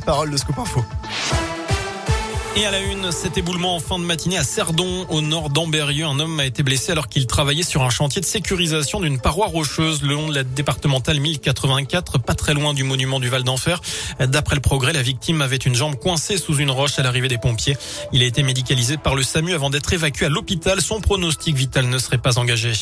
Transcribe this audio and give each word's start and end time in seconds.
Parole 0.00 0.30
de 0.32 0.36
Scoop 0.36 0.58
Info. 0.58 0.84
Et 2.56 2.66
à 2.66 2.70
la 2.70 2.78
une, 2.78 3.10
cet 3.10 3.36
éboulement 3.36 3.74
en 3.74 3.80
fin 3.80 3.98
de 3.98 4.04
matinée 4.04 4.38
à 4.38 4.44
Cerdon, 4.44 5.06
au 5.08 5.20
nord 5.20 5.50
d'Amberieu. 5.50 6.04
Un 6.04 6.20
homme 6.20 6.38
a 6.38 6.46
été 6.46 6.62
blessé 6.62 6.92
alors 6.92 7.08
qu'il 7.08 7.26
travaillait 7.26 7.64
sur 7.64 7.82
un 7.82 7.90
chantier 7.90 8.20
de 8.20 8.26
sécurisation 8.26 9.00
d'une 9.00 9.18
paroi 9.18 9.48
rocheuse 9.48 10.02
le 10.02 10.14
long 10.14 10.28
de 10.28 10.36
la 10.36 10.44
départementale 10.44 11.18
1084, 11.18 12.20
pas 12.20 12.34
très 12.36 12.54
loin 12.54 12.72
du 12.72 12.84
monument 12.84 13.18
du 13.18 13.28
Val 13.28 13.42
d'Enfer. 13.42 13.80
D'après 14.20 14.54
le 14.54 14.60
progrès, 14.60 14.92
la 14.92 15.02
victime 15.02 15.42
avait 15.42 15.56
une 15.56 15.74
jambe 15.74 15.96
coincée 15.96 16.36
sous 16.36 16.58
une 16.58 16.70
roche 16.70 16.96
à 17.00 17.02
l'arrivée 17.02 17.26
des 17.26 17.38
pompiers. 17.38 17.76
Il 18.12 18.22
a 18.22 18.24
été 18.24 18.44
médicalisé 18.44 18.98
par 18.98 19.16
le 19.16 19.24
SAMU 19.24 19.52
avant 19.52 19.68
d'être 19.68 19.92
évacué 19.92 20.26
à 20.26 20.28
l'hôpital. 20.28 20.80
Son 20.80 21.00
pronostic 21.00 21.56
vital 21.56 21.88
ne 21.88 21.98
serait 21.98 22.18
pas 22.18 22.38
engagé. 22.38 22.72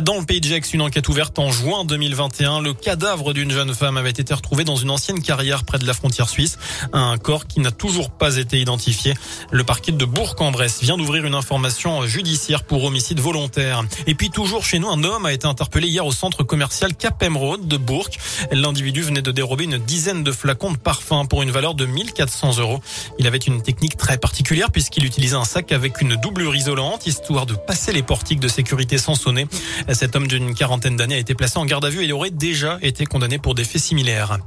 Dans 0.00 0.18
le 0.18 0.24
pays 0.24 0.40
de 0.40 0.46
Gex, 0.46 0.72
une 0.72 0.80
enquête 0.80 1.10
ouverte 1.10 1.38
en 1.38 1.52
juin 1.52 1.84
2021. 1.84 2.62
Le 2.62 2.72
cadavre 2.72 3.34
d'une 3.34 3.50
jeune 3.50 3.74
femme 3.74 3.98
avait 3.98 4.08
été 4.08 4.32
retrouvé 4.32 4.64
dans 4.64 4.76
une 4.76 4.88
ancienne 4.88 5.20
carrière 5.20 5.64
près 5.64 5.78
de 5.78 5.86
la 5.86 5.92
frontière 5.92 6.30
suisse. 6.30 6.58
Un 6.94 7.18
corps 7.18 7.46
qui 7.46 7.60
n'a 7.60 7.70
toujours 7.70 8.10
pas 8.10 8.38
été 8.38 8.58
identifié. 8.58 9.09
Le 9.50 9.64
parquet 9.64 9.92
de 9.92 10.04
Bourg-en-Bresse 10.04 10.80
vient 10.82 10.96
d'ouvrir 10.96 11.24
une 11.24 11.34
information 11.34 12.06
judiciaire 12.06 12.64
pour 12.64 12.84
homicide 12.84 13.20
volontaire. 13.20 13.84
Et 14.06 14.14
puis 14.14 14.30
toujours 14.30 14.64
chez 14.64 14.78
nous, 14.78 14.88
un 14.88 15.02
homme 15.04 15.26
a 15.26 15.32
été 15.32 15.46
interpellé 15.46 15.88
hier 15.88 16.04
au 16.04 16.12
centre 16.12 16.42
commercial 16.42 16.94
Cap 16.94 17.22
Emeraude 17.22 17.68
de 17.68 17.76
Bourg. 17.76 18.08
L'individu 18.52 19.02
venait 19.02 19.22
de 19.22 19.32
dérober 19.32 19.64
une 19.64 19.78
dizaine 19.78 20.22
de 20.22 20.32
flacons 20.32 20.72
de 20.72 20.76
parfum 20.76 21.26
pour 21.26 21.42
une 21.42 21.50
valeur 21.50 21.74
de 21.74 21.86
1400 21.86 22.58
euros. 22.58 22.80
Il 23.18 23.26
avait 23.26 23.38
une 23.38 23.62
technique 23.62 23.96
très 23.96 24.18
particulière 24.18 24.70
puisqu'il 24.70 25.04
utilisait 25.04 25.36
un 25.36 25.44
sac 25.44 25.72
avec 25.72 26.00
une 26.00 26.16
doublure 26.16 26.54
isolante 26.54 27.06
histoire 27.06 27.46
de 27.46 27.54
passer 27.54 27.92
les 27.92 28.02
portiques 28.02 28.40
de 28.40 28.48
sécurité 28.48 28.98
sans 28.98 29.14
sonner. 29.14 29.46
Cet 29.92 30.16
homme 30.16 30.26
d'une 30.26 30.54
quarantaine 30.54 30.96
d'années 30.96 31.16
a 31.16 31.18
été 31.18 31.34
placé 31.34 31.58
en 31.58 31.64
garde 31.64 31.84
à 31.84 31.90
vue 31.90 32.04
et 32.04 32.12
aurait 32.12 32.30
déjà 32.30 32.78
été 32.82 33.06
condamné 33.06 33.38
pour 33.38 33.54
des 33.54 33.64
faits 33.64 33.82
similaires. 33.82 34.38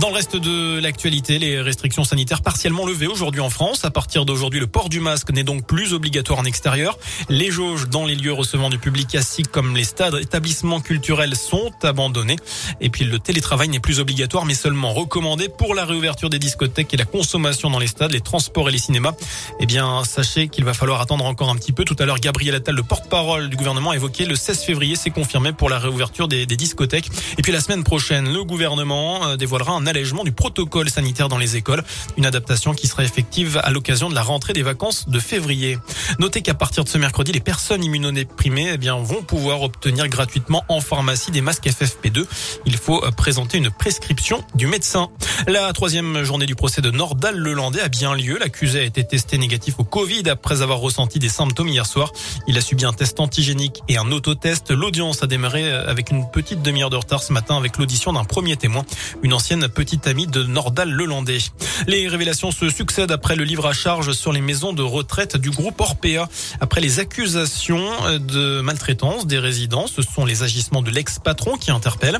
Dans 0.00 0.10
le 0.10 0.14
reste 0.14 0.36
de 0.36 0.78
l'actualité, 0.78 1.40
les 1.40 1.60
restrictions 1.60 2.04
sanitaires 2.04 2.40
partiellement 2.40 2.86
levées 2.86 3.08
aujourd'hui 3.08 3.40
en 3.40 3.50
France. 3.50 3.84
À 3.84 3.90
partir 3.90 4.24
d'aujourd'hui, 4.24 4.60
le 4.60 4.68
port 4.68 4.88
du 4.88 5.00
masque 5.00 5.32
n'est 5.32 5.42
donc 5.42 5.66
plus 5.66 5.92
obligatoire 5.92 6.38
en 6.38 6.44
extérieur. 6.44 6.96
Les 7.28 7.50
jauges 7.50 7.88
dans 7.88 8.06
les 8.06 8.14
lieux 8.14 8.32
recevant 8.32 8.70
du 8.70 8.78
public 8.78 9.16
assis 9.16 9.42
comme 9.42 9.74
les 9.74 9.82
stades, 9.82 10.14
établissements 10.14 10.80
culturels 10.80 11.34
sont 11.34 11.72
abandonnés. 11.82 12.36
Et 12.80 12.90
puis 12.90 13.06
le 13.06 13.18
télétravail 13.18 13.68
n'est 13.70 13.80
plus 13.80 13.98
obligatoire 13.98 14.44
mais 14.44 14.54
seulement 14.54 14.92
recommandé 14.92 15.48
pour 15.48 15.74
la 15.74 15.84
réouverture 15.84 16.30
des 16.30 16.38
discothèques 16.38 16.94
et 16.94 16.96
la 16.96 17.04
consommation 17.04 17.68
dans 17.68 17.80
les 17.80 17.88
stades, 17.88 18.12
les 18.12 18.20
transports 18.20 18.68
et 18.68 18.72
les 18.72 18.78
cinémas. 18.78 19.14
Eh 19.58 19.66
bien, 19.66 20.04
sachez 20.04 20.46
qu'il 20.46 20.64
va 20.64 20.74
falloir 20.74 21.00
attendre 21.00 21.24
encore 21.24 21.50
un 21.50 21.56
petit 21.56 21.72
peu. 21.72 21.84
Tout 21.84 21.96
à 21.98 22.06
l'heure, 22.06 22.20
Gabriel 22.20 22.54
Attal, 22.54 22.76
le 22.76 22.84
porte-parole 22.84 23.50
du 23.50 23.56
gouvernement, 23.56 23.90
a 23.90 23.96
évoqué 23.96 24.26
le 24.26 24.36
16 24.36 24.62
février. 24.62 24.94
C'est 24.94 25.10
confirmé 25.10 25.52
pour 25.52 25.68
la 25.68 25.80
réouverture 25.80 26.28
des, 26.28 26.46
des 26.46 26.56
discothèques. 26.56 27.10
Et 27.36 27.42
puis 27.42 27.50
la 27.50 27.60
semaine 27.60 27.82
prochaine, 27.82 28.32
le 28.32 28.44
gouvernement 28.44 29.26
euh, 29.26 29.36
dévoilera 29.36 29.72
un 29.72 29.87
allègement 29.88 30.24
du 30.24 30.32
protocole 30.32 30.90
sanitaire 30.90 31.28
dans 31.28 31.38
les 31.38 31.56
écoles. 31.56 31.82
Une 32.16 32.26
adaptation 32.26 32.74
qui 32.74 32.86
sera 32.86 33.04
effective 33.04 33.60
à 33.62 33.70
l'occasion 33.70 34.08
de 34.08 34.14
la 34.14 34.22
rentrée 34.22 34.52
des 34.52 34.62
vacances 34.62 35.08
de 35.08 35.18
février. 35.18 35.78
Notez 36.18 36.42
qu'à 36.42 36.54
partir 36.54 36.84
de 36.84 36.88
ce 36.88 36.98
mercredi, 36.98 37.32
les 37.32 37.40
personnes 37.40 37.82
immunodéprimées 37.82 38.70
eh 38.74 38.78
bien, 38.78 38.96
vont 38.96 39.22
pouvoir 39.22 39.62
obtenir 39.62 40.08
gratuitement 40.08 40.64
en 40.68 40.80
pharmacie 40.80 41.30
des 41.30 41.40
masques 41.40 41.66
FFP2. 41.66 42.24
Il 42.66 42.76
faut 42.76 43.00
présenter 43.16 43.58
une 43.58 43.70
prescription 43.70 44.44
du 44.54 44.66
médecin. 44.66 45.08
La 45.46 45.72
troisième 45.72 46.22
journée 46.22 46.46
du 46.46 46.54
procès 46.54 46.80
de 46.80 46.90
Nordal 46.90 47.36
Lelandais 47.36 47.80
a 47.80 47.88
bien 47.88 48.14
lieu. 48.14 48.38
L'accusé 48.38 48.80
a 48.80 48.82
été 48.82 49.04
testé 49.04 49.38
négatif 49.38 49.78
au 49.78 49.84
Covid 49.84 50.28
après 50.28 50.62
avoir 50.62 50.78
ressenti 50.78 51.18
des 51.18 51.28
symptômes 51.28 51.68
hier 51.68 51.86
soir. 51.86 52.12
Il 52.46 52.56
a 52.58 52.60
subi 52.60 52.84
un 52.84 52.92
test 52.92 53.20
antigénique 53.20 53.82
et 53.88 53.96
un 53.96 54.10
autotest. 54.12 54.70
L'audience 54.70 55.22
a 55.22 55.26
démarré 55.26 55.70
avec 55.70 56.10
une 56.10 56.28
petite 56.30 56.62
demi-heure 56.62 56.90
de 56.90 56.96
retard 56.96 57.22
ce 57.22 57.32
matin 57.32 57.56
avec 57.56 57.78
l'audition 57.78 58.12
d'un 58.12 58.24
premier 58.24 58.56
témoin, 58.56 58.84
une 59.22 59.32
ancienne 59.32 59.68
petite 59.78 60.08
amie 60.08 60.26
de 60.26 60.42
Nordal 60.42 60.90
Lelandais. 60.90 61.38
Les 61.86 62.08
révélations 62.08 62.50
se 62.50 62.68
succèdent 62.68 63.12
après 63.12 63.36
le 63.36 63.44
livre 63.44 63.64
à 63.64 63.72
charge 63.72 64.10
sur 64.10 64.32
les 64.32 64.40
maisons 64.40 64.72
de 64.72 64.82
retraite 64.82 65.36
du 65.36 65.50
groupe 65.50 65.80
Orpea. 65.80 66.28
Après 66.60 66.80
les 66.80 66.98
accusations 66.98 67.86
de 68.18 68.60
maltraitance 68.60 69.28
des 69.28 69.38
résidents, 69.38 69.86
ce 69.86 70.02
sont 70.02 70.24
les 70.24 70.42
agissements 70.42 70.82
de 70.82 70.90
l'ex-patron 70.90 71.56
qui 71.58 71.70
interpellent. 71.70 72.18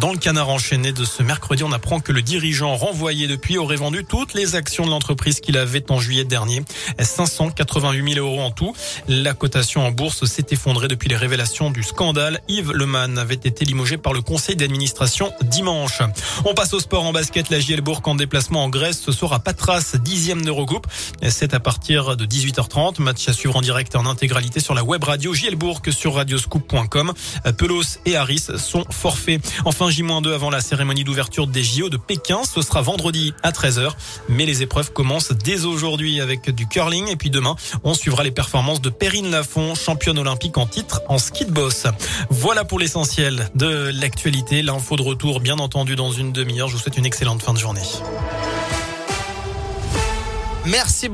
Dans 0.00 0.12
le 0.12 0.18
canard 0.18 0.48
enchaîné 0.48 0.92
de 0.92 1.04
ce 1.04 1.22
mercredi, 1.22 1.62
on 1.62 1.72
apprend 1.72 2.00
que 2.00 2.10
le 2.10 2.22
dirigeant 2.22 2.74
renvoyé 2.74 3.26
depuis 3.26 3.58
aurait 3.58 3.76
vendu 3.76 4.06
toutes 4.08 4.32
les 4.32 4.54
actions 4.54 4.86
de 4.86 4.90
l'entreprise 4.90 5.40
qu'il 5.40 5.58
avait 5.58 5.92
en 5.92 6.00
juillet 6.00 6.24
dernier. 6.24 6.62
588 6.98 8.14
000 8.14 8.26
euros 8.26 8.40
en 8.40 8.50
tout. 8.50 8.74
La 9.08 9.34
cotation 9.34 9.86
en 9.86 9.90
bourse 9.90 10.24
s'est 10.24 10.46
effondrée 10.52 10.88
depuis 10.88 11.10
les 11.10 11.16
révélations 11.16 11.70
du 11.70 11.82
scandale. 11.82 12.40
Yves 12.48 12.72
Leman 12.72 13.18
avait 13.18 13.34
été 13.34 13.66
limogé 13.66 13.98
par 13.98 14.14
le 14.14 14.22
conseil 14.22 14.56
d'administration 14.56 15.34
dimanche. 15.42 16.00
On 16.46 16.54
passe 16.54 16.72
au 16.72 16.80
sport 16.94 17.06
en 17.06 17.12
basket. 17.12 17.50
La 17.50 17.58
JL 17.58 17.80
Bourg 17.80 18.02
en 18.04 18.14
déplacement 18.14 18.62
en 18.62 18.68
Grèce 18.68 19.00
ce 19.00 19.10
soir 19.10 19.32
à 19.32 19.40
Patras, 19.40 19.96
dixième 19.96 20.42
d'Eurocoupe. 20.42 20.86
C'est 21.28 21.52
à 21.52 21.58
partir 21.58 22.16
de 22.16 22.24
18h30. 22.24 23.02
Match 23.02 23.26
à 23.28 23.32
suivre 23.32 23.56
en 23.56 23.62
direct 23.62 23.96
et 23.96 23.98
en 23.98 24.06
intégralité 24.06 24.60
sur 24.60 24.74
la 24.74 24.84
web 24.84 25.02
radio 25.02 25.34
JL 25.34 25.56
Bourg 25.56 25.80
sur 25.90 26.14
radioscoop.com. 26.14 27.12
Pelos 27.58 27.98
et 28.06 28.14
Harris 28.14 28.46
sont 28.58 28.84
forfaits. 28.90 29.40
Enfin, 29.64 29.90
J-2 29.90 30.32
avant 30.32 30.50
la 30.50 30.60
cérémonie 30.60 31.02
d'ouverture 31.02 31.48
des 31.48 31.64
JO 31.64 31.88
de 31.88 31.96
Pékin. 31.96 32.42
Ce 32.44 32.62
sera 32.62 32.80
vendredi 32.80 33.34
à 33.42 33.50
13h. 33.50 33.90
Mais 34.28 34.46
les 34.46 34.62
épreuves 34.62 34.92
commencent 34.92 35.32
dès 35.32 35.64
aujourd'hui 35.64 36.20
avec 36.20 36.48
du 36.50 36.68
curling. 36.68 37.08
Et 37.08 37.16
puis 37.16 37.30
demain, 37.30 37.56
on 37.82 37.94
suivra 37.94 38.22
les 38.22 38.30
performances 38.30 38.80
de 38.80 38.90
Perrine 38.90 39.32
Lafont, 39.32 39.74
championne 39.74 40.18
olympique 40.18 40.58
en 40.58 40.66
titre 40.66 41.02
en 41.08 41.18
ski 41.18 41.44
de 41.44 41.50
boss. 41.50 41.86
Voilà 42.30 42.64
pour 42.64 42.78
l'essentiel 42.78 43.50
de 43.56 43.90
l'actualité. 43.92 44.62
L'info 44.62 44.94
de 44.94 45.02
retour, 45.02 45.40
bien 45.40 45.58
entendu, 45.58 45.96
dans 45.96 46.12
une 46.12 46.30
demi-heure. 46.30 46.68
Je 46.74 46.78
vous 46.78 46.82
souhaite 46.82 46.96
une 46.96 47.06
excellente 47.06 47.40
fin 47.40 47.52
de 47.52 47.58
journée. 47.58 47.80
Merci 50.66 51.08
beaucoup. 51.08 51.12